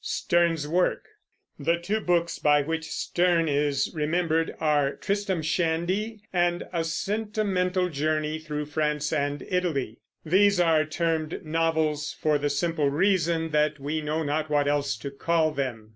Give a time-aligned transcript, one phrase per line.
[0.31, 8.39] The two books by which Sterne is remembered are Tristram Shandy and A Sentimental Journey
[8.39, 9.99] through France and Italy.
[10.25, 15.11] These are termed novels for the simple reason that we know not what else to
[15.11, 15.89] call them.